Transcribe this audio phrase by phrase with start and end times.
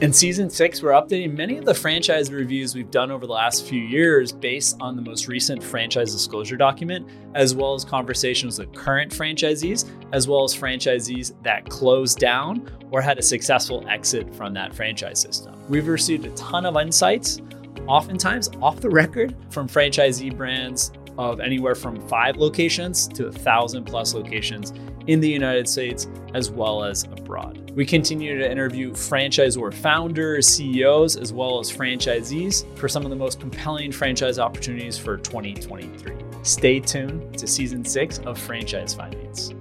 [0.00, 3.66] In season six, we're updating many of the franchise reviews we've done over the last
[3.66, 8.72] few years based on the most recent franchise disclosure document, as well as conversations with
[8.72, 14.54] current franchisees, as well as franchisees that closed down or had a successful exit from
[14.54, 15.60] that franchise system.
[15.68, 17.40] We've received a ton of insights,
[17.88, 23.84] oftentimes off the record, from franchisee brands of anywhere from five locations to a thousand
[23.84, 24.72] plus locations
[25.08, 27.72] in the United States as well as abroad.
[27.74, 33.16] We continue to interview franchisor founders, CEOs, as well as franchisees for some of the
[33.16, 36.14] most compelling franchise opportunities for 2023.
[36.42, 39.52] Stay tuned to season six of Franchise Findings.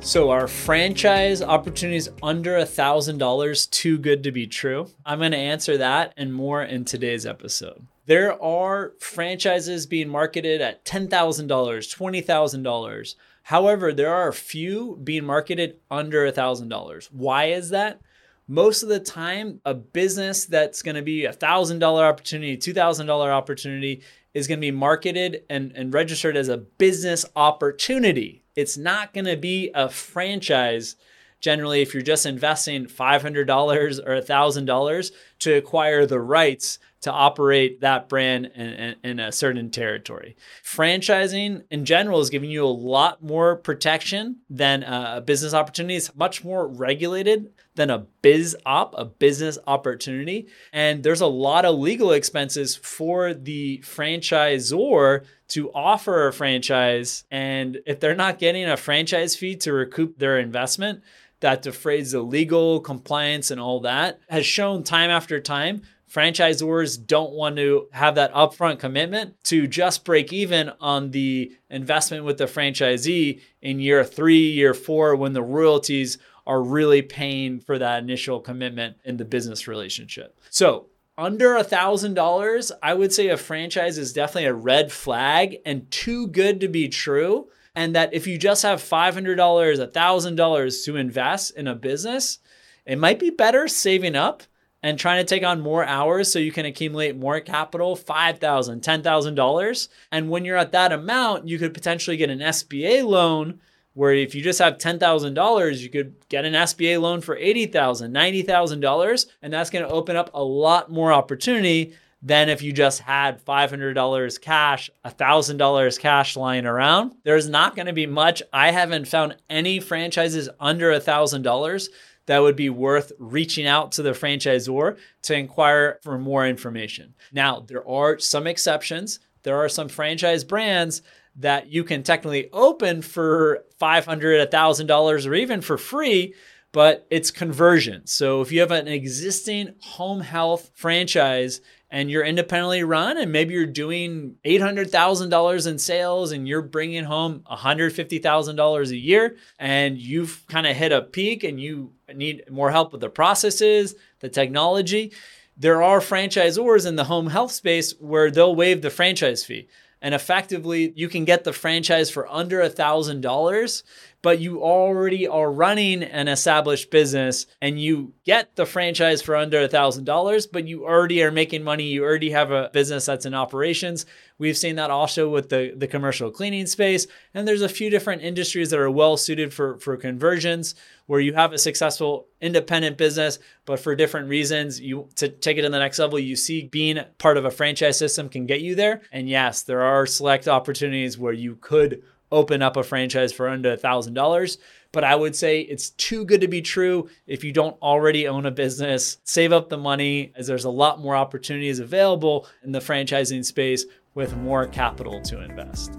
[0.00, 4.88] So, are franchise opportunities under a $1,000 too good to be true?
[5.04, 7.84] I'm going to answer that and more in today's episode.
[8.08, 11.10] There are franchises being marketed at $10,000,
[11.46, 13.14] $20,000.
[13.42, 17.08] However, there are a few being marketed under $1,000.
[17.12, 18.00] Why is that?
[18.46, 24.00] Most of the time, a business that's going to be a $1,000 opportunity, $2,000 opportunity
[24.32, 28.42] is going to be marketed and, and registered as a business opportunity.
[28.56, 30.96] It's not going to be a franchise
[31.40, 38.08] generally if you're just investing $500 or $1,000 to acquire the rights to operate that
[38.08, 40.36] brand in, in, in, a certain territory.
[40.64, 45.94] Franchising in general is giving you a lot more protection than uh, a business opportunity.
[45.94, 50.48] It's much more regulated than a biz op, a business opportunity.
[50.72, 57.24] And there's a lot of legal expenses for the franchisor to offer a franchise.
[57.30, 61.02] And if they're not getting a franchise fee to recoup their investment,
[61.40, 67.32] that defrays the legal compliance and all that has shown time after time franchisors don't
[67.32, 72.44] want to have that upfront commitment to just break even on the investment with the
[72.44, 78.40] franchisee in year three, year four, when the royalties are really paying for that initial
[78.40, 80.38] commitment in the business relationship.
[80.50, 80.86] So,
[81.18, 85.90] under a thousand dollars, I would say a franchise is definitely a red flag and
[85.90, 91.56] too good to be true and that if you just have $500, $1,000 to invest
[91.56, 92.40] in a business,
[92.84, 94.42] it might be better saving up
[94.82, 98.40] and trying to take on more hours so you can accumulate more capital $5,000,
[98.80, 99.88] $10,000.
[100.10, 103.60] And when you're at that amount, you could potentially get an SBA loan
[103.94, 107.70] where if you just have $10,000, you could get an SBA loan for $80,000,
[108.10, 109.26] $90,000.
[109.40, 113.44] And that's going to open up a lot more opportunity than if you just had
[113.44, 117.14] $500 cash, $1,000 cash lying around.
[117.22, 118.42] There's not going to be much.
[118.52, 121.88] I haven't found any franchises under $1,000
[122.26, 127.14] that would be worth reaching out to the franchisor to inquire for more information.
[127.32, 129.20] Now, there are some exceptions.
[129.44, 131.02] There are some franchise brands
[131.36, 136.34] that you can technically open for $500, $1,000, or even for free
[136.72, 138.06] but it's conversion.
[138.06, 143.54] So if you have an existing home health franchise and you're independently run and maybe
[143.54, 150.66] you're doing $800,000 in sales and you're bringing home $150,000 a year and you've kind
[150.66, 155.12] of hit a peak and you need more help with the processes, the technology,
[155.56, 159.68] there are franchisors in the home health space where they'll waive the franchise fee.
[160.00, 163.82] And effectively, you can get the franchise for under a $1,000
[164.22, 169.60] but you already are running an established business and you get the franchise for under
[169.60, 171.84] a thousand dollars, but you already are making money.
[171.84, 174.06] You already have a business that's in operations.
[174.38, 177.06] We've seen that also with the, the commercial cleaning space.
[177.32, 180.74] And there's a few different industries that are well suited for, for conversions
[181.06, 185.62] where you have a successful independent business, but for different reasons, you to take it
[185.62, 188.74] to the next level, you see being part of a franchise system can get you
[188.74, 189.00] there.
[189.10, 193.76] And yes, there are select opportunities where you could open up a franchise for under
[193.76, 194.58] $1,000.
[194.92, 198.46] But I would say it's too good to be true if you don't already own
[198.46, 199.18] a business.
[199.24, 203.84] Save up the money as there's a lot more opportunities available in the franchising space
[204.14, 205.98] with more capital to invest.